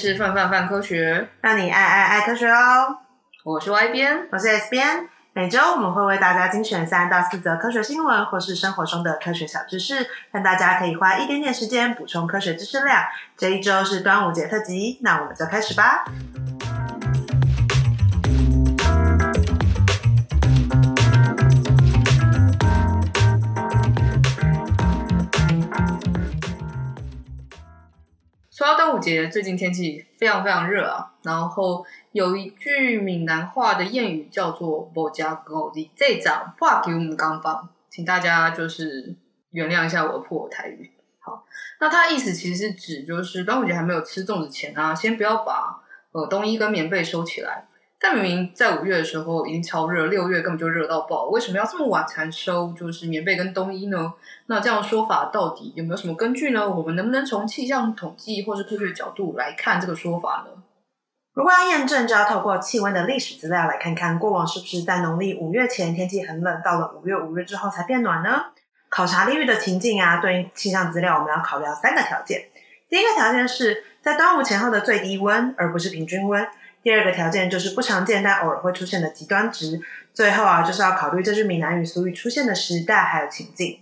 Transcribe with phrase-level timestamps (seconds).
[0.00, 2.96] 是范范范科学，让你爱爱爱科学哦。
[3.44, 5.06] 我是 Y 编，我是 S 编。
[5.34, 13.04] 每周我们会为大家精选三到四则科学新闻，或是生活中的科学小知识，让大家可以花一点点时间补充科学知识量。
[13.36, 16.02] 这一周是端午节特辑，那我们就开始吧。
[28.60, 31.14] 说到端午节，最近天气非常非常热啊。
[31.22, 31.82] 然后
[32.12, 39.16] 有一句闽南话的谚语叫做“我家狗的这掌话给我们刚放”，请大家就是
[39.52, 40.90] 原谅一下我的破台语。
[41.20, 41.46] 好，
[41.80, 45.82] 那它意思其实是指就是端午节还没有吃粽子前啊，先不要把
[46.12, 47.66] 呃冬衣跟棉被收起来。
[48.02, 52.72] 但明明在五月的时候已经超热，六月根本就热到爆，为什么要这么晚才收？
[52.72, 54.10] 就是棉被跟冬衣呢？
[54.46, 56.66] 那这样的说法到底有没有什么根据呢？
[56.66, 60.62] 我们能不能从气象统计或是科学角度来看这个说法呢？
[61.34, 68.46] 如果要验证，就要透过气温的历史资料来看看过往是不是在农历五月前天气很冷，到了五月五日之后才变暖呢？
[68.88, 72.46] 考察利率的情境啊，对应气象资料，我们要考虑三个条件。
[72.88, 76.44] 第一个条件是在端午前后的最低温，而不是平均温。
[76.82, 79.80] 第二个条件就是不常见但偶尔会出现的极端值，
[80.14, 83.80] 最后啊就是要考虑这句闽南语俗语出现的时代还有情境。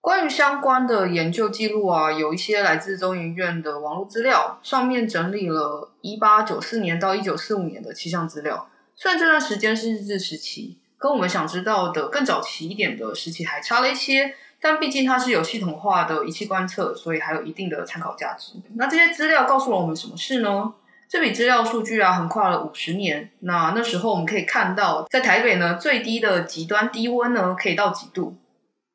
[0.00, 8.70] 关于相关的研究记录啊，有一些来自中研院的网络资料，上面整理了一八九四年到一九四五年的气象资料。
[8.96, 18.54] 虽然这段时间是日治时期，跟我们想知道的更早期一点的时期还差了一些，但毕竟它是有系统化的仪器观测，所以还有一定的参考价值。
[18.76, 20.72] 那这些资料告诉了我们什么事呢？
[21.10, 23.32] 这笔资料数据啊，横跨了五十年。
[23.40, 28.38] 那那时候我们可以看到，在台北呢，最低的极端低温呢，可以到几度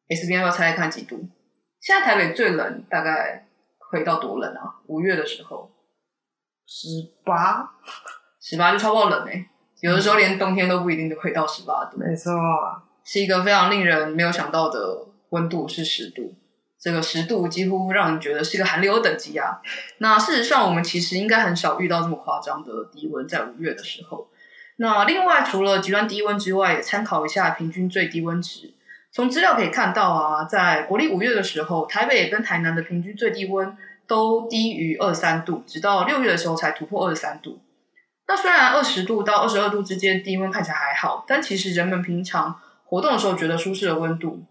[0.07, 1.27] ？S B 要不要猜猜看几度？
[1.81, 3.45] 现在台北最冷大概
[3.77, 4.79] 可以到多冷啊？
[4.87, 5.69] 五月的时候，
[6.65, 6.87] 十
[7.25, 7.73] 八，
[8.39, 9.49] 十八就超爆冷哎！
[9.81, 11.97] 有的时候连冬天都不一定就可以到十八度。
[11.97, 12.31] 没错，
[13.03, 16.33] 是一个非常令人没有想到的温度，是十度。
[16.85, 19.59] 这个十度几乎让人觉得是一个寒流等级啊！
[19.97, 24.27] 那事实上，我们其实应该很少遇到这么夸张的低温，在五月的时候。
[24.77, 28.75] 那另外，除了极端低温之外，也参考一下平均最低温值。
[29.11, 33.75] 从资料可以看到啊，在国历五月的时候，台北跟台南的平均最低温
[34.05, 37.63] 都低于二三度，直到六月的时候才突破二十三度。
[38.27, 44.43] 那虽然二十度到二十二度之间低温看起来还好，但其实人们平常活动的时候觉得舒适的温度。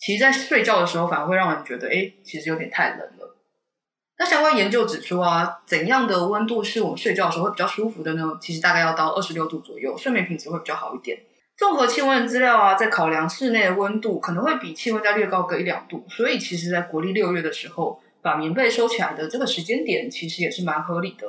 [0.00, 3.36] 其实，在睡觉的时候，反而会让人觉得，哎，其实有点太冷了。
[4.18, 8.38] 那相关研究指出啊，怎样的温度是我们睡觉的时候会比较舒服的呢？
[8.40, 11.18] 其实大概要到二十六度左右，睡眠品质会比较好一点。
[11.56, 16.06] 综合气温的资料啊，在考量室内的温度，可能会比气温再略高个一两度。
[16.08, 21.26] 所以，其实，在国历六月的时候，把棉被收起来的这个时间点，其实也是蛮合理的。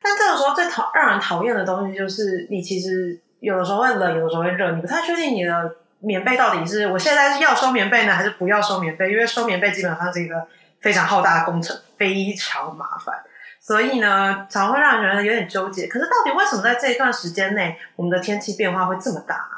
[0.00, 5.76] 但这个时候最讨让人讨厌的东西，就是你其实有的时候会冷，有的时候会热，你不太确定你的。
[6.04, 9.10] 棉被到底是我现在是要收棉被呢，还是不要收棉被？
[9.10, 10.46] 因为收棉被基本上是一个
[10.80, 13.14] 非常浩大的工程，非常麻烦，
[13.60, 15.86] 所以呢，常会让人有点纠结。
[15.86, 19.48] 可是，到底为什么在这一段时间内，我们的天气变化会这么大？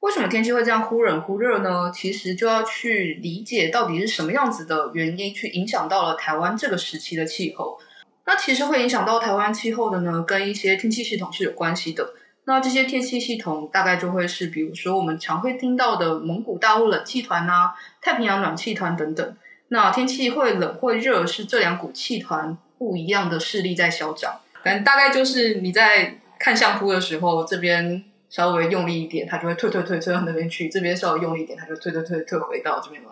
[0.00, 1.90] 为什么天气会这样忽冷忽热呢？
[1.92, 7.78] 其实就要去理解到底是什么样子的原因，去影响到了台湾这个时期的气候。
[8.26, 12.12] 那其实会影响到台湾气候的呢，跟一些天气系统是有关系的。
[12.48, 19.36] 那这些天气系统大概就会是，比如说我们常会听到的蒙古大陆冷气团啊、太平洋暖气团等等。
[19.68, 24.40] 那天气会冷会热，是这两股气团不一样的势力在消长。
[24.62, 33.10] 反正大概就是你在看相扑的时候，这边稍微用力一点，它就会退退退退到那边去；这边稍微用力一点，它就退退退退回到这边来。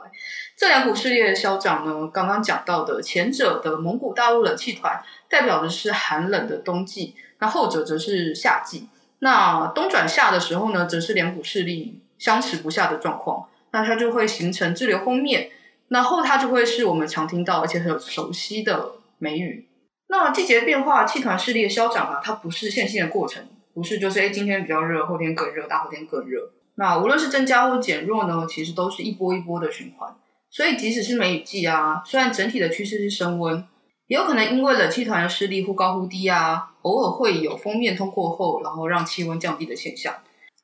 [0.57, 8.89] 这两股势力的消长呢，刚刚讲到的前者的蒙古大陆冷气团代表的是寒冷的冬季，那后者则是夏季。
[9.25, 15.49] 那冬转夏的时候呢，则是两股势力相持不下的状况，那它就会形成滞留锋面，
[15.89, 19.67] 那后它就会是我们常听到而且很熟悉的梅雨。
[20.09, 23.43] 那季节变化、气团势力的消长啊，它不是线性的过程，
[23.73, 26.53] 不是就是哎今天比较热，后天更热，大后天更热。
[26.75, 30.15] 那无论是增加或减弱呢，其实都是一波一波的循环。
[30.51, 33.67] 所以即使是梅雨季啊，虽然整体的趋势是升温。
[34.07, 40.15] 也有可能因为冷气团的势力忽高忽低啊，偶尔会有锋面通过后，然后让气温降低的现象。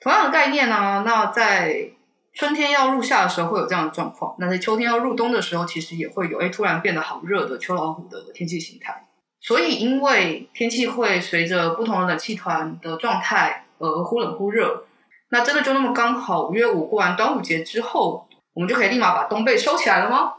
[0.01, 1.91] 同样的概念呢、那在
[2.35, 9.07] 春天要入夏的时候会有这样的状况，那在秋天要入冬的时候，其实也会有哎突然变得好热的秋老虎的天气形态。
[9.41, 14.85] 所以因为天气会随着不同的冷气团的状态而忽冷忽热，
[15.31, 20.35] 那真的就那么刚好五月五过完端午节之后，我们就可以立马把冬被收起来了吗？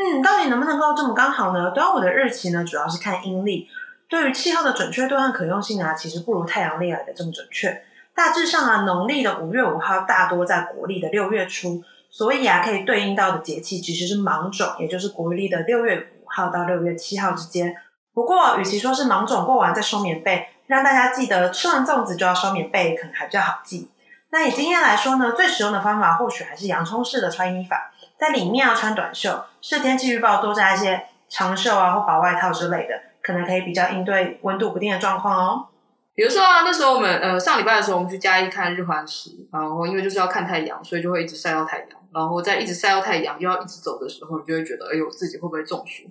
[0.00, 1.72] 嗯，到底能不能够这么刚好呢？
[1.72, 3.68] 端午的日期呢，主要是看阴历。
[4.08, 7.82] 对于气候的准确度和可用性啊，其实不如太阳历来的这么准确。
[8.14, 17.74] 大致上啊，农历的五月五号大多在国历的六月初，所以啊，可以对应到的节气其实是芒种，也就是国历的六月五号到六月七号之间。
[18.14, 23.90] 不过，与其说是芒种过完再收棉被，让大家记得吃完粽子就要收棉被，可能还比较好记。
[24.30, 33.02] 那以经验来说呢，最实用的方法或许还是洋葱式的穿衣法，在里面要穿短袖，是天气预报多加一些长袖啊或薄外套之类的。
[33.20, 35.68] 可能可以比较应对温度不定的状况哦。
[36.14, 41.88] 比如说啊，那时候我们呃上礼拜的时候，我们去嘉义看日环食，然后因为就是要看太阳，所以就会一直晒到太阳。
[42.10, 46.04] 然后在一直晒到太阳又要一直走的时候，你就会觉得哎呦自己会不会中暑？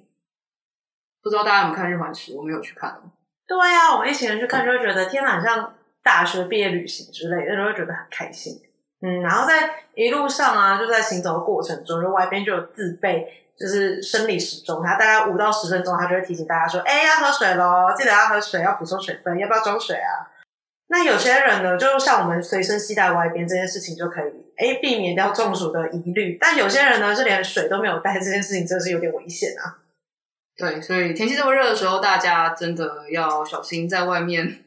[1.23, 2.35] 不知道大家有没有看日环食？
[2.35, 3.01] 我没有去看。
[3.47, 8.61] 对呀、啊，我们一群人去看就会觉得天哪，像大学毕业旅行之类的，就会觉得很开心。
[9.01, 13.43] 嗯，然后在一路上啊，就在行走的过程中，就外边就有自备。
[13.59, 20.29] 就是生理时钟，它大概五到十分钟，它就会提醒大家说：“哎，要喝水喽，记得要喝水，要补充水分，要不要装水啊？”
[20.89, 26.37] 那有些人呢，就像我们随身携带外边这件事情就可以，哎，避免掉中暑的疑虑。
[26.39, 29.81] 但有些人呢，是连水都没有带，这件事情真的是有点危险啊。
[30.55, 34.65] 对，所以天气这么热的时候，大家真的要小心，在外面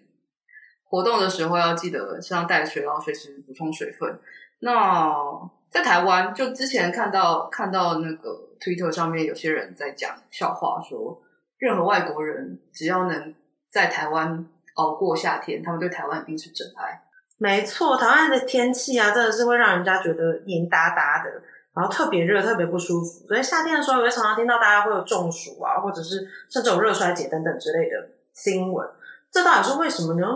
[0.90, 4.20] 活动的时候要记得身上带水，然后随时补充水分。
[4.58, 5.10] 那
[5.70, 8.50] 在台湾，就之前看到看到那个。
[8.60, 11.18] Twitter 上面有些人在讲笑话，说
[11.56, 13.34] 任何外国人只要能
[13.70, 17.00] 在台湾熬过夏天，他们对台湾一定是真爱。
[17.38, 21.30] 没错，台湾的天气啊，真的是会让人家觉得黏哒哒的，
[21.72, 23.26] 然后特别热，特别不舒服。
[23.26, 28.86] 所以夏天的时候，也会常常听到大家会有中暑啊，或者是甚至有热衰竭等等之类的新闻。
[29.32, 30.26] 这到底是为什么呢？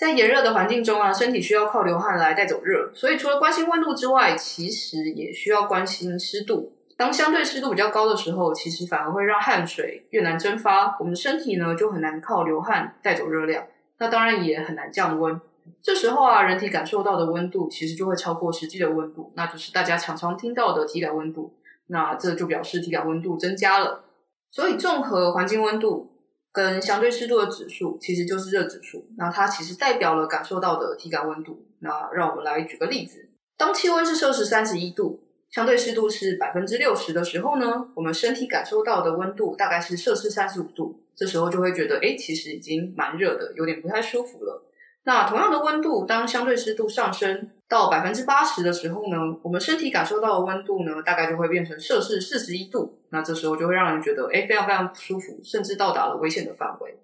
[0.00, 6.72] 在炎热的环境中啊，身体需要靠流汗来带走热，所以除了关心温度之外，其实也需要关心湿度。
[6.96, 13.62] 当相对湿度比较高的时候，其实反而会让汗水越难蒸发，我们的身体呢就很难靠流汗带走热量，
[13.98, 15.38] 那当然也很难降温。
[15.82, 21.54] 这时候啊，人体感受到的温度其实就会超过实际的温度，那就是大家常常听到的体感温度。
[21.88, 24.04] 那这就表示体感温度增加了。
[24.50, 26.09] 所以综合环境温度
[26.52, 29.06] 跟相对湿度的指数，其实就是热指数。
[29.16, 31.66] 那它其实代表了感受到的体感温度。
[31.80, 35.26] 那让我们来举个例子，当气温是摄氏三十一度。
[35.50, 44.62] 相对湿度是百分之六十的时候呢，我们身体感受到的温度大概是摄氏三十五度，这时候就会觉得，诶，其实已经蛮热的，有点不太舒服了。
[45.02, 52.98] 那同样的温度，当相对湿度上升到百分之八十的时候呢，我们身体感受到的温度呢，大概就会变成摄氏四十一度。
[53.10, 56.98] 那这时候就会让人觉得，诶，非常非常不舒服，甚至到达了危险的范围。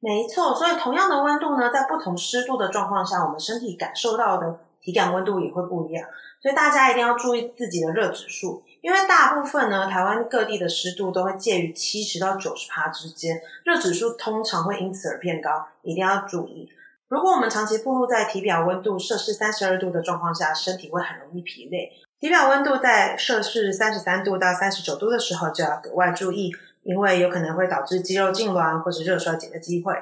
[0.00, 6.08] 没错，所以同样的温度呢，在不同湿度的状况下，我们身体感受到的体感温度也会不一样。
[6.42, 16.68] 所以大家一定要注意自己的热指数，因为大部分呢，台湾各地的湿度都会介于七十到九十趴之间，热指数通常会因此而偏高，一定要注意。
[17.08, 21.90] 如果我们长期暴露在体表温度摄氏三十二度的状况下，身体会很容易疲累。
[22.20, 26.52] 体表温度在摄氏三十三度到三十九度的时候，就要格外注意，
[26.82, 29.94] 因为有可能会导致肌肉痉攣或是热衰竭的机会。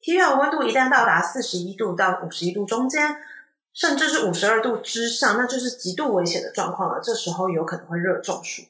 [0.00, 3.16] 体表温度一旦到达四十一度到五十一度中间，
[3.72, 7.00] 甚至是五十二度之上，那就是极度危险的状况了。
[7.02, 8.62] 这时候有可能会热中暑。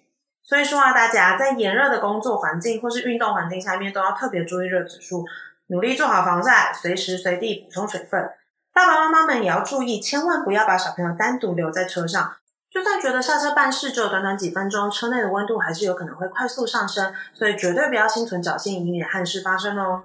[0.42, 5.24] 所以说啊，大家在炎热的工作环境或是运动环境下面，都要特别注意热指数，
[5.72, 8.30] 努力做好防晒，随时随地补充水分。
[8.74, 12.34] 爸爸妈妈们也要注意，千万不要把小朋友单独留在车上。
[12.70, 20.02] 就算觉得下车办事只有短短几分钟，车内的温度还是有可能会快速上升，所以绝对不要心存侥幸，以免憾事发生哦。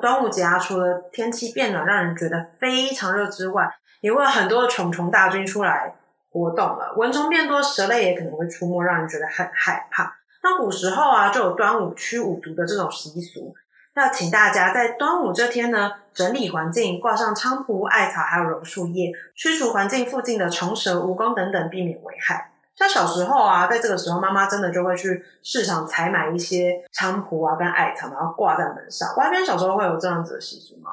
[0.00, 5.94] 端午节啊，除了天气变暖，让人觉得非常热之外，也会有很多的虫虫大军出来
[6.30, 6.94] 活动了。
[6.96, 10.16] 蚊虫变多，蛇类也可能会出没，让人觉得很害怕。
[10.42, 13.54] 那古时候啊，就有端午驱五毒的这种习俗，
[13.94, 22.52] 要请大家在端午这天呢，整理环境，挂上菖蒲、艾草还有榕树叶，驱除环境附近的虫蛇、蜈蚣等等，避免危害。
[22.80, 29.14] 像小时候啊，在这个时候，妈妈真的就会去市场采买一些菖蒲啊跟艾草，然后挂在门上。
[29.16, 30.90] 外边小时候会有这样子的习俗吗？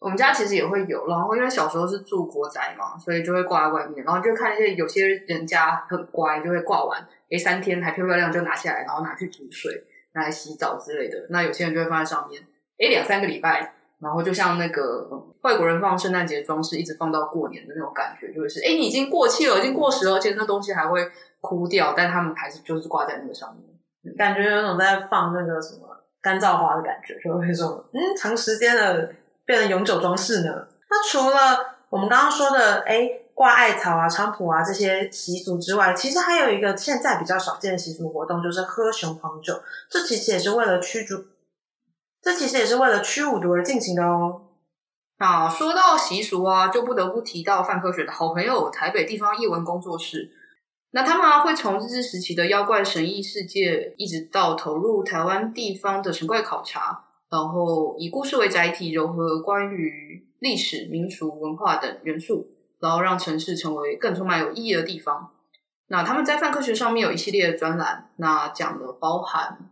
[0.00, 11.26] 我们家其实也会有，然后因为小时候是住国宅嘛，所以就会挂在外面，然后就看一些有些人家很乖，就会挂完，诶三天还漂漂亮亮就拿下来，然后拿去煮水，拿来洗澡之类的。
[11.30, 12.42] 那有些人就会放在上面，
[12.78, 13.72] 诶两三个礼拜。
[14.04, 15.08] 然后就像那个
[15.40, 23.64] 外国人放圣诞节装饰，一直放到过年的那种感觉，就是哎，你已经过期了，已经过时了，而且那东西还会枯掉，但他们还是就是挂在那个上面。
[24.18, 25.88] 感觉有种在放那个什么
[26.20, 29.10] 干燥花的感觉，就那种嗯，长时间的
[29.46, 30.66] 变成永久装饰呢。
[30.90, 39.54] 那除了我们刚刚说的，哎，挂艾草啊、菖蒲啊这些习俗之外，其实还有一个现在比较少见的习俗活动，就是喝雄黄酒。
[39.88, 41.24] 这其实也是为了驱逐，
[42.24, 44.40] 这其实也是为了驱五毒而进行的哦。
[45.18, 50.30] 啊，说到习俗啊，就不得不提到泛科学的好朋友台北地方异闻工作室。
[50.90, 62.48] 那他们啊，会从日治时期的妖怪神异世界，一直到投入台湾地方的神怪考察，然后以故事为载体，融合关于历史、民俗、文化等元素，
[62.80, 65.30] 然后让城市成为更充满有意义的地方。
[65.88, 69.70] 那他们在泛科学上面有一系列的专栏，那讲了包含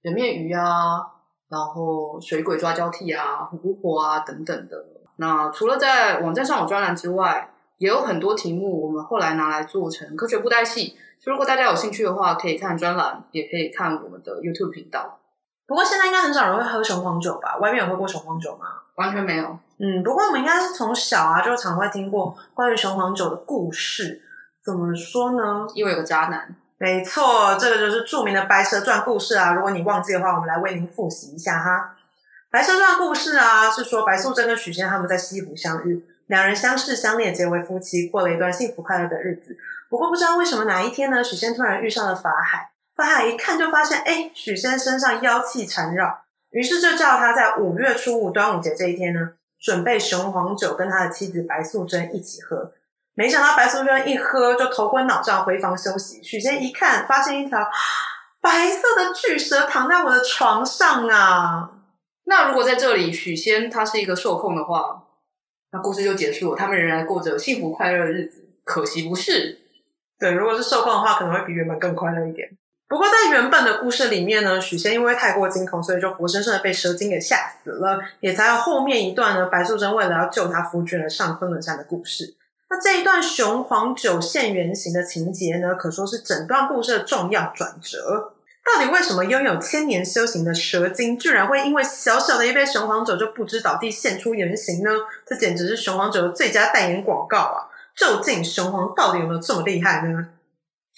[0.00, 1.11] 人面鱼啊，
[1.52, 4.82] 然后水鬼抓交替啊、巫婆啊等等的。
[5.16, 10.96] 那除了在网站上有专栏之外，也有很多题目，我们后来拿来做成科学布袋戏。
[11.20, 15.18] 所以如果大家有兴趣的话，可以看专栏，也可以看我们的 YouTube 频道。
[15.66, 17.58] 不过现在应该很少人会喝雄黄酒吧？
[17.58, 18.66] 外面有喝过雄黄酒吗？
[18.96, 19.58] 完全没有。
[19.78, 24.22] 嗯，不过我们应该是从小啊就常会听过关于雄黄酒的故事。
[24.64, 25.66] 怎么说呢？
[25.74, 26.56] 因为有个渣男。
[26.82, 29.52] 没错，这个就是著名的《白蛇传》故事啊。
[29.52, 31.94] 如果你忘记的话，我们来为您复习一下哈。
[32.50, 36.04] 《白蛇传》故事啊，是说白素贞跟许仙他们在西湖相遇。
[36.26, 39.56] 两人相视相恋，结为夫妻，过了一段幸福快乐的日子。
[39.88, 42.72] 不过不知道为什么哪一天呢，许仙突然遇上了法海。
[42.96, 52.72] 法海一看就发现，哎，许仙身上妖气缠绕，于是就叫他在五月初五端午节这一天呢，准备雄黄酒跟他的妻子白素贞一起喝。
[53.14, 56.22] 没想到白素贞一喝就头昏脑胀，回房休息。
[56.22, 57.58] 许仙一看，发现一条
[58.40, 61.70] 白色的巨蛇躺在我的床上啊！
[62.24, 65.02] 那如果在这里许仙他是一个受控的话，
[65.72, 68.48] 那故事就结束了，他们仍然过着幸福快乐的日子。
[68.64, 69.60] 可惜不是，
[70.18, 72.48] 对，如果是受控的话，可能会比原本更快乐一点。
[72.88, 82.36] 不过在原本的故事里面呢，许仙因为太过惊恐，所以就活生生的被蛇精给吓死了，也才有后面一段呢，白素贞为了要救他夫君而上昆仑山的故事。
[82.72, 88.32] 那这一段雄黄酒现原形的情节呢，可说是整段故事的重要转折。
[88.64, 94.90] 到底为什么拥有千年修行的蛇精，居然会因为小小的一杯雄黄酒就不知倒地现出原形呢？
[95.26, 97.68] 这简直是雄黄酒的最佳代言广告啊！
[97.94, 100.28] 究竟雄黄到底有没有这么厉害呢？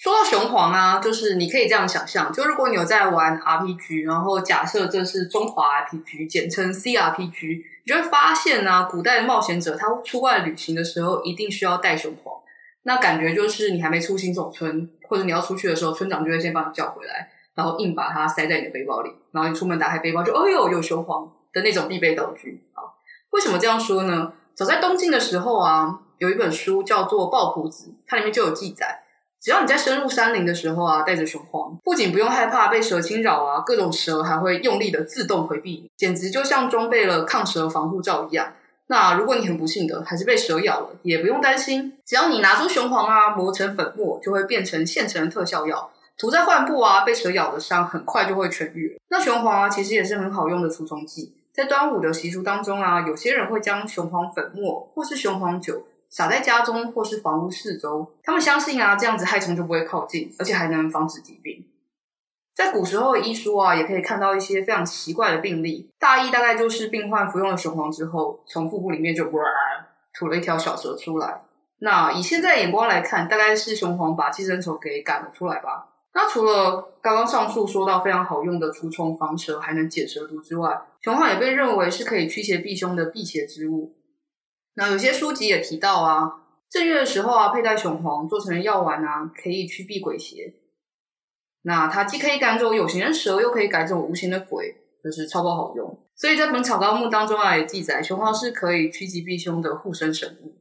[0.05, 12.35] 说到雄黄啊，就是你可以这样想象，就如果你有在玩 RPG，然后假设这是中华 RPG，简称 CRPG，你就会发现呢、啊，古代的冒险者他出外旅行的时候一定需要带雄黄，
[12.83, 17.31] 那感觉就是你还没出新手村，或者你要出去的时候，村长就会先把你叫回来。
[17.55, 22.93] 然后硬把它塞在你的背包里，然后你出门打开背包就，哎呦，有雄黄的那种必备道具啊！
[23.31, 24.33] 为什么这样说呢？
[24.53, 29.04] 早在东晋的时候啊，有一本书叫做《抱朴子》，它里面就有记载，
[29.45, 38.53] 只要你在深入山林的时候啊，带着雄黄，不仅不用害怕被蛇侵扰啊，各种蛇还会用力的自动回避，简直就像装备了抗蛇防护罩一样。
[38.87, 45.91] 那如果你很不幸的还是被蛇咬了，也不用担心，只要你拿出雄黄啊，磨成粉末，就会变成现成的特效药。
[46.17, 48.99] 涂在患部啊，被蛇咬的伤很快就会痊愈。
[49.09, 51.35] 那雄黄啊，其实也是很好用的除虫剂。
[51.53, 61.65] 在端午的习俗当中啊，有些人会将雄黄粉末或是雄黄酒撒在家中或是房屋四周，他们相信啊，这样子害虫就不会靠近，而且还能防止疾病。
[62.53, 69.43] 在古时候的医书啊，也可以看到一些非常奇怪的病例，大意大概就是病患服用了雄黄之后，从腹部里面就哇
[70.13, 71.41] 吐了一条小蛇出来。
[71.79, 75.89] 那以现在眼光来看，大概是雄黄把寄生虫给赶了出来吧。
[76.13, 83.93] 那除了刚刚上述说到非常好用的除虫防蛇，还能解蛇毒之外，雄黄也被认为是可以驱邪避凶的辟邪之物。
[84.75, 90.53] 那有些书籍也提到啊，正月的时候啊，佩戴雄黄做成药丸啊，可以驱避鬼邪。
[91.63, 95.97] 那它既可以赶走有形的蛇，又可以赶走无形的鬼，就是超爆好用。
[96.15, 100.57] 所以在《本草纲目》当中啊，也记载雄黄是可以趋吉避凶的护身神物。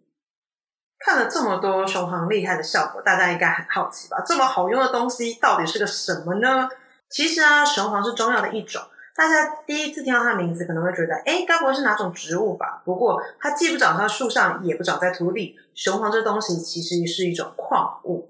[0.98, 4.22] 看了这么多雄黄厉害的效果，大家应该很好奇吧？
[4.26, 6.68] 这么好用的东西到底是个什么呢？
[7.10, 8.80] 其实啊，雄黄是中药的一种。
[9.16, 12.82] 大家第一次听到它的名字，可能会觉得，诶，该不会是哪种植物吧？
[12.84, 15.56] 不过它既不长在树上，也不长在土里。
[15.74, 18.28] 雄黄这东西其实是一种矿物。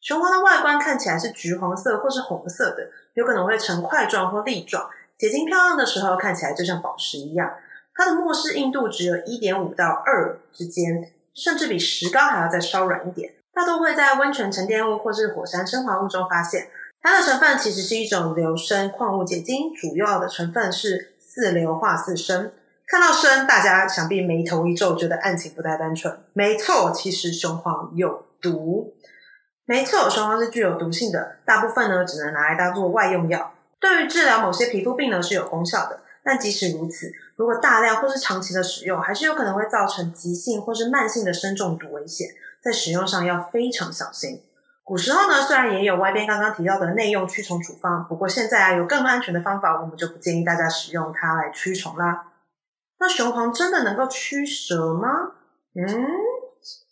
[0.00, 7.54] 雄黄的外观看起来是橘黄色或是红色的，有可能会呈块状或粒状，结晶漂亮的时候看起来就像宝石一样。
[7.94, 11.12] 它的末世硬度只有一点五到二之间。
[11.34, 16.68] 甚至比石膏还要再稍软一点，大多会在温泉沉淀物或是火山升华物中发现。
[17.00, 22.50] 它的成分其实是一种硫砷矿物结晶，主要的成分是四硫化四砷。
[22.86, 26.18] 看到砷，大家想必眉头一皱，觉得案情不太单纯。
[26.32, 28.94] 没错，其实雄黄有毒。
[29.66, 36.00] 没错，雄黄是具有毒性的，大部分呢只能拿来当做外用药，对于治疗某些皮肤病呢是有功效的。
[36.24, 42.28] 但即使如此，如果大量或是长期的使用，还是有可能会造成急性或是慢性的砷中毒危险，
[42.62, 44.42] 在使用上要非常小心。
[44.88, 52.28] 古时候呢，虽然也有外边刚刚提到的内用驱虫处方，不过现在啊有更安全的方法，我们就不建议大家使用它来驱虫啦。
[52.98, 55.10] 那雄黄真的能够驱蛇吗？
[55.74, 55.86] 嗯，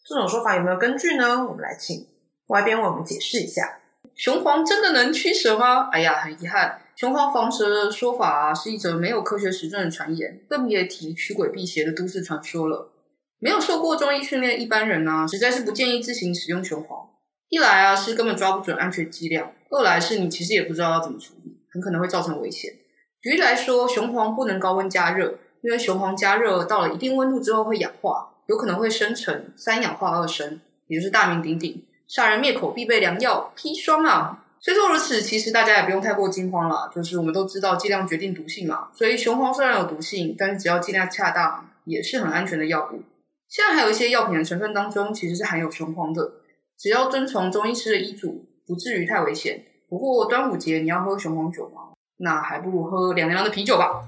[0.06, 1.42] 这种说法有没有根据呢？
[1.46, 2.06] 我们来请
[2.48, 3.78] 外边为我们解释一下。
[4.14, 5.88] 雄黄真的能驱蛇吗？
[5.90, 6.78] 哎呀，很遗憾。
[6.96, 12.92] 雄黄防蛇的说法啊，是一则没有科学实证的传言，更别提驱鬼辟邪的都市传说了。
[13.38, 17.08] 没有受过中医训练一般人啊，实在是不建议自行使用雄黄。
[17.48, 22.72] 一来啊，是根本抓不准安全剂量；二来是你其实也不知道要怎么处理，很可能会造成危险。
[23.20, 34.44] 举例来说，雄黄不能高温加热，因为雄黄加热到了一定温度之后会氧化，有可能会生成三氧化二砷，也就是大名鼎鼎杀人灭口必备良药砒霜啊。
[34.58, 36.90] 虽说如此，其实大家也不用太过惊慌了。
[36.92, 43.02] 就是我们都知道剂量决定毒性嘛，所以雄黄虽然有毒性，但是只要剂量恰当，也是很安全的药物。
[43.48, 46.32] 现在还有一些药品的成分当中，其实是含有雄黄的，
[46.78, 49.64] 只要遵从中医师的医嘱，不至于太危险。
[49.88, 51.94] 不过端午节你要喝雄黄酒吗？
[52.18, 54.02] 那还不如喝凉凉的啤酒吧。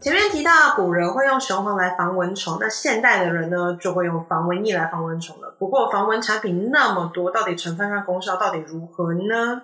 [0.00, 5.56] 前面提到古人会用雄黄来防蚊虫，那现代的人呢，就会用防蚊液来防蚊虫了。
[5.58, 9.62] 不过防蚊产品那么多，到底成分和功效到底如何呢？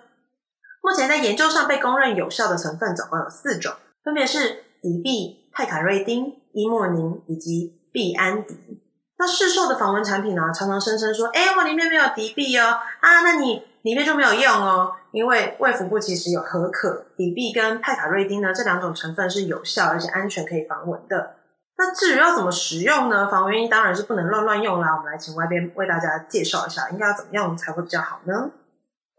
[0.83, 3.73] 目前在研究上被公认有效的成分总共有四种，
[4.05, 8.83] 分别是敌避、派卡瑞丁、伊莫宁以及避安迪。
[9.19, 21.35] 那市售的防蚊产品呢，常常声称说：“哎，我里面没有敌避哦，啊，那你。”里面就没有用哦，因为卫福部其实有核可，敌避跟派卡瑞丁呢，这两种成分是有效而且安全可以防蚊的。
[21.77, 23.29] 那至于要怎么使用呢？
[23.29, 24.97] 防蚊液当然是不能乱乱用啦。
[24.97, 28.53] 我们来请外边为大家介绍一下，应该要怎么用才会比较好呢？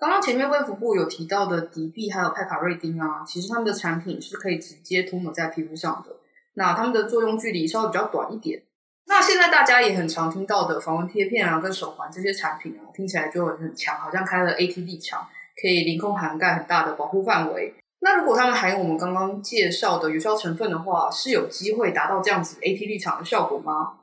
[0.04, 6.18] 刚刚前面卫福部有提到的敌避还有派卡瑞丁啊，其实他们的产品是可以直接涂抹在皮肤上的，
[6.56, 8.64] 那它们的作用距离稍微比较短一点。
[9.08, 15.26] 那现在大家也很常听到的防蚊贴片啊，跟手环这些产品啊，听起来就很强，好像开了 AT 立场，
[15.62, 17.74] 可以凌空涵盖很大的保护范围。
[18.02, 23.94] 那如果他们含有我们刚刚介绍的有效成分的话，是有机会达到这样子 AT 立场的效果吗？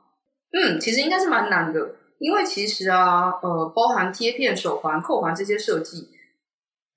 [0.51, 6.07] 嗯，其实应该是蛮难的，因为其实啊，呃，包含贴片、手环、扣环这些设计，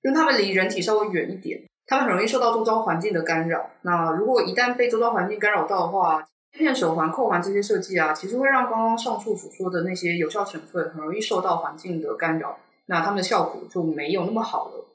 [0.03, 3.71] 跟他们离人体稍微远一点，他们很容易受到周遭环境的干扰。
[3.81, 14.85] 那如果一旦被周遭环境干扰到的话，贴片、手环、扣环这些设计啊，其实会让刚刚上述所说的那些有效成分很容易受到环境的干扰，那它们的效果就没有那么好了。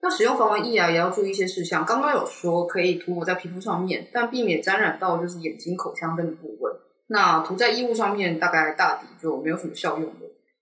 [0.00, 1.84] 那使用防蚊液啊，也要注意一些事项。
[1.84, 6.72] 刚刚有说可以涂抹在皮肤上面，但避免沾染到就是眼睛、口腔等的部位。
[7.12, 10.20] 那涂在衣物上面，大概大抵就没有什么效用了。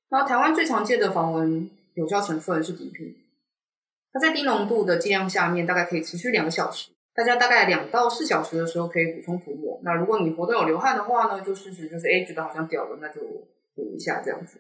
[0.09, 3.19] 那台湾最常见的防蚊有效成分是敌避，
[4.11, 6.89] 它在低浓度的剂量下面，大概可以持续两个小时。
[7.15, 9.79] 大家大概两到四小时的时候可以补充涂抹。
[9.85, 13.21] 那如果你活动有流汗的话呢，就试试就是哎觉得好像掉了，那就
[13.75, 14.59] 补一下这样子。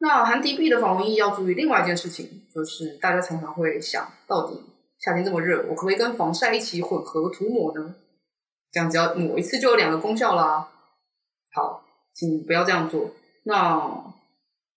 [0.00, 4.60] 那含敌避的防蚊液要注意另外一件事情，就是大家常常会想到底
[4.98, 7.94] 夏天这么热，我可不可以跟防晒一起混合涂抹呢？
[8.70, 10.68] 这样只要抹一次就有两个功效啦。
[12.14, 13.10] 请不要这样做。
[13.42, 14.04] 那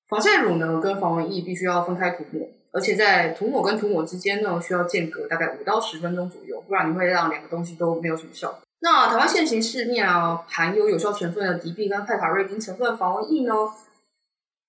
[0.09, 2.49] 防晒乳呢跟防蚊液必须要分开涂抹。
[2.73, 8.59] 而且在涂抹跟涂抹之间呢，需要间隔大概五到十分钟左右，不然你会让两个东西都没有什么效果。
[8.81, 13.53] 那台湾现行市面啊，含有有效成分的敌避跟派卡瑞丁成分防蚊液呢，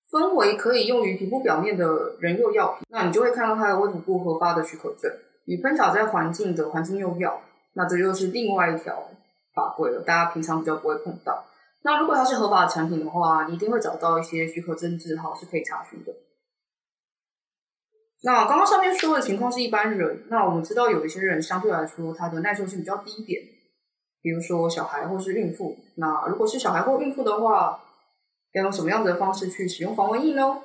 [0.09, 5.11] 分为可以用于皮肤表面的人用药品，那你就会看到它的卫福部核发的许可证，
[5.45, 7.41] 与喷洒在环境的环境用药，
[7.73, 9.09] 那这又是另外一条
[9.53, 11.45] 法规了，大家平常比较不会碰到。
[11.81, 16.13] 那如果它是合法的产品的话，你一定会找到一些许可证字号是可以查询的。
[18.21, 23.41] 那刚刚上面说的情况是一般人，那我们知道有一些人相对来说他的耐受性比较低一点，
[24.21, 25.77] 比如说小孩或是孕妇。
[25.95, 27.81] 那如果是小孩或孕妇的话，
[28.51, 30.61] 要用什么样子的方式去使用防蚊液呢？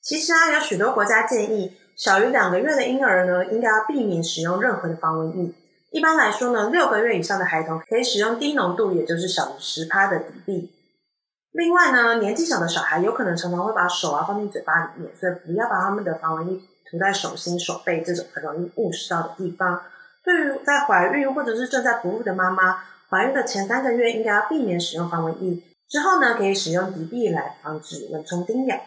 [0.00, 5.52] 其实啊，有许多国家建议小于两个月的婴儿呢，应该要避免使用任何的防蚊液。
[5.90, 10.72] 一般来说呢，六个月以上的孩童可以使用低浓度，也就是小于十趴的敌避。
[11.50, 19.82] 另外呢，年纪小的小孩有可能常常会把手啊放进嘴巴里面，所以不要把他们的防蚊液涂在手心、手背这种很容易误食到的地方。
[20.22, 28.80] 对于在怀孕或者是正在哺乳的妈妈，怀孕的前三个月应该要避免使用防蚊液，之后呢可以使用敌避来防止蚊虫叮咬。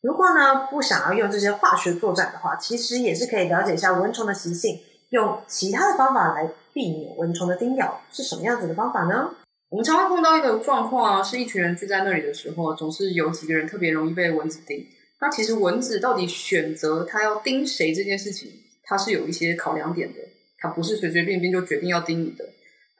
[0.00, 4.78] 如果呢不想要用这些化学作战的话，其实也是可以了解一下蚊虫的习性，
[5.10, 9.30] 用其他的方法来避免蚊虫的叮咬，是什么样子的方法呢？
[9.68, 14.86] 我们常会碰到一个状况啊，是一群人聚在那里的时候，总是有几个人特别容易被蚊子叮。
[15.20, 18.50] 那其实蚊子到底选择它要叮谁这件事情，
[18.84, 20.18] 它是有一些考量点的，
[20.58, 22.44] 它不是随随便便就决定要叮你的。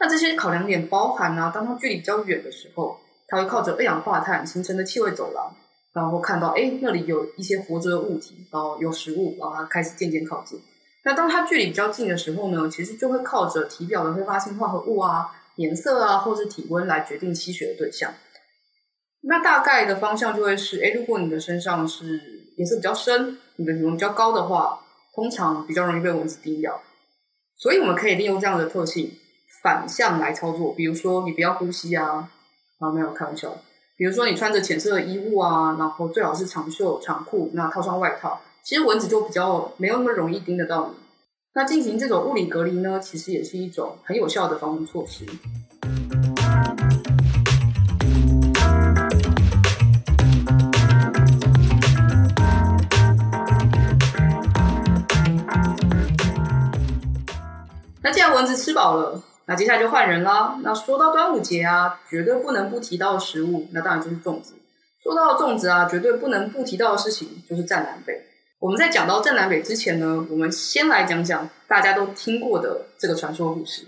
[0.01, 5.55] 那这些考量点包含啊，当它距离比较远的时候，它会靠着二氧化碳形成的气味走廊，
[5.95, 10.59] 然后看到哎那里有一些活着的物体，然后有食物，然后它开始渐渐靠近。
[11.07, 15.33] 那当它距离比较近的时候呢，其实就会靠着体表的挥发性化合物啊。
[15.55, 18.12] 颜色啊，或是体温来决定吸血的对象。
[19.23, 22.21] 那大概的方向就会是：哎，如果你的身上是
[22.59, 24.81] 颜色比较深，你的体温比较高的话，
[25.14, 26.83] 通常比较容易被蚊子叮咬。
[27.57, 29.12] 所以我们可以利用这样的特性
[29.62, 30.75] 反向来操作。
[30.75, 32.29] 比如说，你不要呼吸啊，
[32.79, 33.57] 啊，没有开玩笑。
[33.97, 40.94] 比如说，你穿着浅色的衣物啊，然后最好是长袖长裤，那套上外套，其实蚊子就比较没有那么容易叮得到你。
[41.55, 45.24] 那进行这种物理隔离呢，其实也是一种很有效的防蚊措施。
[58.02, 60.59] 那既然蚊子吃饱了，那接下来就换人啦。
[60.64, 64.55] 那说到端午节啊，绝对不能不提到食物，那当然就是粽子。
[65.00, 68.26] 说到粽子啊，绝对不能不提到的事情就是战南北。
[68.66, 73.87] 我们在讲到战南北之前呢，我们先来讲讲大家都听过的这个传说故事。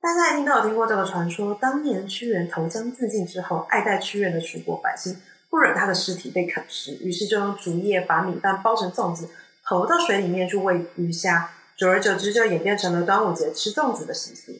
[0.00, 5.16] 大家一定都有听过这个传说：当年屈原投江自尽之后，爱戴屈原的楚国百姓
[5.50, 9.28] 不忍他的尸体被啃食，于是就用竹叶把米饭包成粽子，
[9.68, 11.50] 投到水里面去喂鱼虾。
[11.76, 14.52] 久而久之，就演变成了端午节吃粽子的习俗。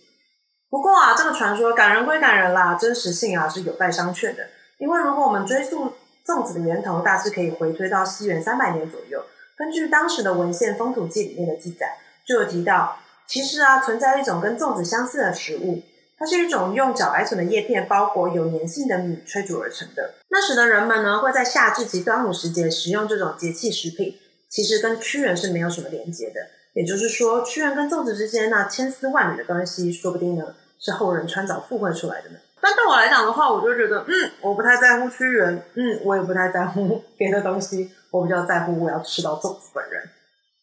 [0.69, 4.49] 不过啊，这个传说感人归感人啦，真实性啊是有待商榷的。
[4.79, 5.93] 因为如果我们追溯，
[6.31, 9.25] 粽子的源头大致可以回推到西元三百年左右。
[9.57, 15.83] 根据当时的文献《风土记》里面的记载，就有提到，其实啊，存在一种跟粽子相似的食物，
[16.17, 20.15] 它是一种用茭白笋的叶片包裹有粘性的米炊煮而成的。
[20.29, 24.17] 那时的人们呢，会在夏至及端午时节食用这种节气食品，
[24.49, 26.41] 其实跟屈原是没有什么连结的。
[26.73, 32.39] 也就是说，屈原跟粽子之间那千丝万缕的关系，说不定呢，是后人穿凿附会出来的呢。
[32.61, 40.03] 但对我来讲的话，我就觉得，嗯，我不太在乎屈原，嗯，我也不太在乎 别的东西，我比较在乎我要吃到粽子本人。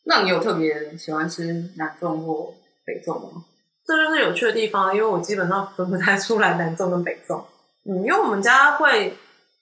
[0.05, 1.43] 那你有特别喜欢吃
[1.75, 2.53] 南粽或
[2.85, 3.43] 北粽吗？
[3.85, 7.41] 这就是有趣的地方，因为我基本上分不太出来南粽跟北粽。
[7.89, 9.17] 嗯，因为我们家会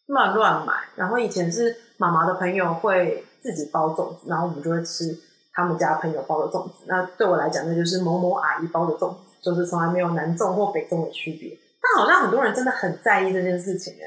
[0.07, 5.17] 乱乱买，然后以前是妈妈的朋友会自己包粽子，然后我们就会吃
[5.53, 6.85] 他们家朋友包的粽子。
[6.87, 11.57] 那对我来讲，那就是某某阿姨包的粽子，就是从来没有南粽或北粽的区别。
[11.85, 14.05] 但好像很多人真的很在意这件事情哎。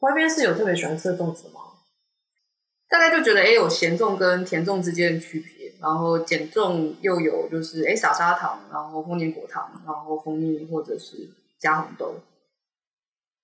[0.00, 1.60] 外边是有特别喜欢吃粽子吗？
[2.90, 11.16] 大概就觉得哎，有咸粽跟甜粽之间的区别，然后减粽又有就是哎撒砂糖，然后丰年果糖，然后蜂蜜或者是
[11.58, 12.14] 加红豆。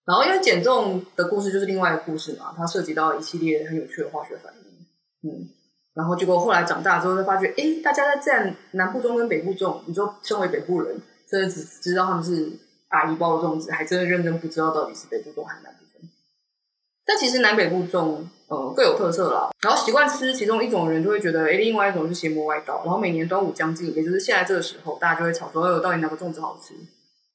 [0.04, 5.30] 然后因为减粽的故事就是另外一个故事嘛，它涉及到一系列很有趣的化学反应。
[5.30, 5.48] 嗯，
[5.94, 12.52] 然后结果后来长大之后，就发觉哎，大家在战南部中跟北部粽，你就身为北部人，真的只知道他们是。
[12.92, 16.08] 阿姨包的粽子，还真的认真不知道到底是北部粽还是南部粽。
[17.04, 19.50] 但其实南北部粽，呃，各有特色啦。
[19.60, 22.82] 然后习惯吃其中一种人就会觉得，哎，另外一种是邪魔歪道。
[22.84, 26.74] 然后每年端午将近，也就是现在这个时候，大家就会吵说，哎，到底哪个粽子好吃？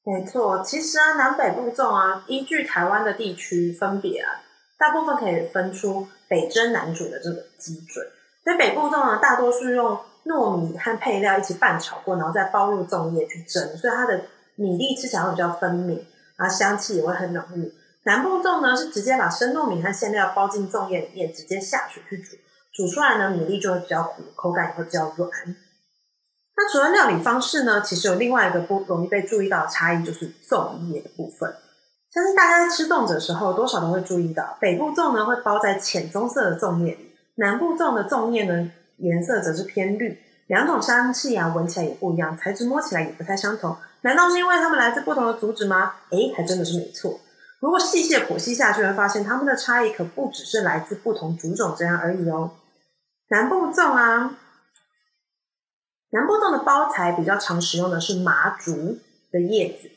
[0.04, 4.40] 没错，其实啊，南北部粽啊，依据台湾的地区分别啊，
[4.78, 8.06] 大部分可以分出北蒸南煮的这个基准。
[8.44, 14.22] 所以北部粽呢，大多数用糯米和配料一起拌炒过，然后再包入粽叶去蒸，所以它的。
[14.58, 16.04] 米粒吃起来会比较分明，
[16.36, 17.72] 然后香气也会很浓郁。
[18.02, 22.36] 南部粽呢是直接把生糯米和馅料包进粽叶里面，直接下水去煮，
[22.72, 25.30] 煮出来呢米粒就会比较糊，口感也会比较软。
[26.56, 31.54] 那除了料理方式呢，其实有另外一个不容易被注意到的差异，就是粽叶的部分。
[32.10, 40.18] 相信大家在吃粽子的时候，多少都会注意到，北部粽呢会包在浅棕色的粽叶里，南部粽的粽叶呢颜色则是偏绿。
[40.46, 43.76] 两种香气啊，闻起来也不一样，材质摸起来也不太相同。
[44.02, 45.94] 难道是因为它们来自不同的族群吗？
[46.10, 47.20] 诶，还真的是没错。
[47.60, 52.52] 如果细细的剖析下去，会发现它们的差异可不只是来自不同族种这样而已哦。
[53.30, 54.38] 南部粽啊，
[56.10, 58.98] 南部粽的包材比较常使用的是麻竹
[59.32, 59.90] 的叶子，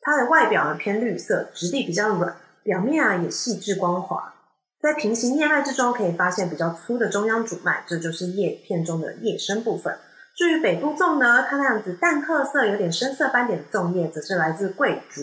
[0.00, 4.34] 它的外表呢偏绿色，质地比较软，表面啊也细致光滑。
[4.78, 9.98] 在平行叶脉之中，可以发现比较粗的中央主脉，这就是叶片中的叶身部分。
[10.36, 15.22] 至于北部粽呢，它那样子淡褐色、有点深色斑点的粽叶，则是来自桂竹，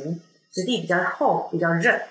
[0.51, 2.01] 质地比较厚、比较韧。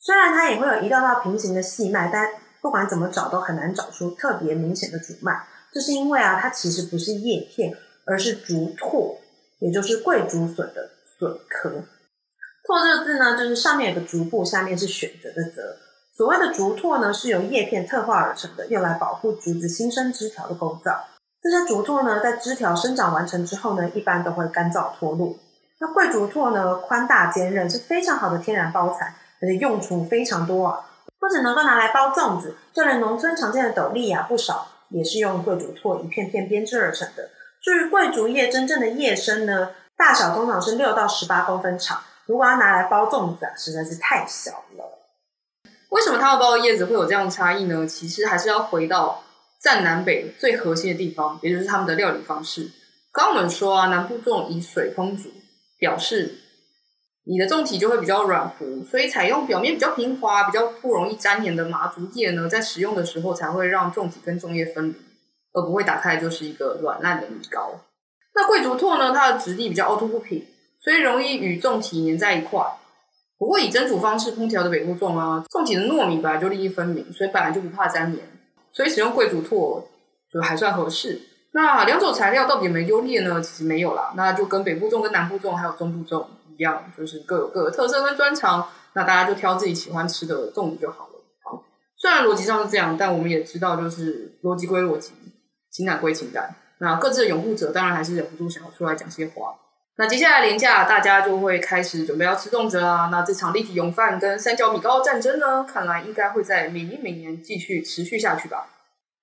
[0.00, 2.30] 虽然它也会有一道道平行的细脉，但
[2.62, 5.46] 不管怎么找都很难找出特别明显的主脉。
[5.70, 9.18] 这是因为啊，它其实不是叶片，而是竹拓，
[9.58, 11.68] 也就是桂竹笋的笋壳。
[12.64, 15.76] 拓这个字呢，就是上面有个竹部，下面是选择的择。
[16.16, 21.04] 所谓的竹拓呢，是由叶片特化而成的，用来保护竹子新生枝条的构造。
[21.48, 25.36] 这些竹拓呢，在枝条生长完成之后呢，一般都会干燥脱落。
[25.78, 30.80] 那桂竹拓呢，宽大坚韧，是非常好的天然包材，而且用处非常多啊。
[31.20, 37.30] 不只能够拿来包粽子，就连农村常见的斗笠啊，不少也是用桂竹拓一片片编织而成的。
[37.62, 44.98] 至于桂竹叶真正的叶身呢，大小通常是六到十八公分长，如果要拿来包粽子啊，实在是太小了。
[45.90, 47.86] 为什么他们包的叶子会有这样的差异呢？
[47.86, 49.22] 其实还是要回到
[49.66, 52.70] 战南北最核心的地方，也就是他们的料理方式。
[53.12, 55.28] 刚刚我们说啊，南部粽以水烹煮，
[55.76, 56.38] 表示
[57.24, 64.94] 你的粽体就会比较软糊，所以采用表面比较平滑、比较不容易粘黏的麻竹叶呢，在食用的时候才会让粽体跟粽叶分离，
[65.52, 67.80] 而不会打开就是一个软烂的米糕。
[68.36, 70.46] 那桂竹拓呢，它的质地比较凹凸不平，
[70.80, 72.64] 所以容易与粽体粘在一块。
[73.36, 78.22] 不过以蒸煮方式烹调的北部粽啊，粽体的糯米本来就粒粒分明，所以本来就不怕粘黏，
[78.76, 79.88] 所以使用贵族拓
[80.30, 81.18] 就还算合适。
[81.52, 83.40] 那两种材料到底有没有优劣呢？
[83.40, 88.68] 其实没有啦，那就跟北部粽、跟南部粽还有中部粽一样，就是各有各的特色跟专长。
[88.92, 91.14] 那大家就挑自己喜欢吃的粽子就好了。
[91.42, 91.64] 好，
[91.96, 95.14] 虽然逻辑上是这样，但我们也知道，就是逻辑归逻辑，
[95.70, 96.54] 情感归情感。
[96.80, 99.54] 那各自的拥护者当然还是忍不住想要出来讲些话。
[99.98, 103.08] 那接下来连假，大家就会开始准备要吃粽子啦。
[103.10, 108.66] 那这场立体勇饭跟三角米糕的战争呢，看来应该会在明年每年继续持续下去吧。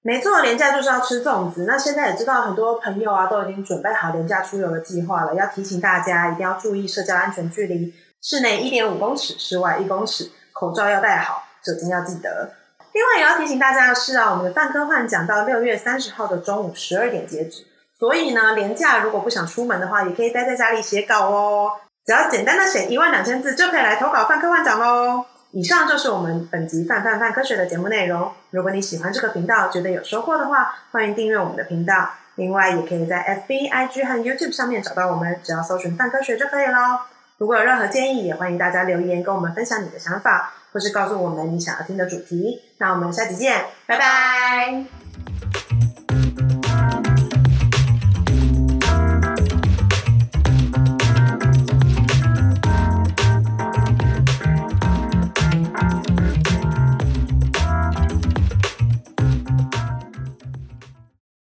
[0.01, 1.65] 没错，连假就是要吃粽子。
[1.67, 5.35] 那现在也知道很多朋友啊，都已经准备好连假出游的计划了。
[5.35, 12.51] 要提醒大家，一定要注意社交安全距离，室内一点五公尺，室外一公尺，口罩要戴好，酒精要记得。
[12.93, 17.63] 另外也要提醒大家的是啊，我们的泛科幻讲到六月三十号的中午十二点截止。
[18.03, 21.71] 所以呢，连假如果不想出门的话，也可以待在家里写稿哦。
[22.05, 25.23] 只要简单的写一万两千字，就可以来投稿范科幻奖喽。
[25.51, 28.29] 以上就是我们本集范范范科学的节目内容。
[28.49, 32.09] 如果你喜欢这个频道，觉得有收获的话，欢迎订阅我们的频道。
[32.35, 36.99] 另外，也可以在 FB、IG 和 YouTube 上面找到我们，只要搜寻范科学就可以喽。
[37.37, 42.63] 如果有任何建议，也欢迎大家留言跟我们分享你的想法，或是告诉我们你想要听的主题。
[42.79, 44.83] 那我们下集见，拜拜。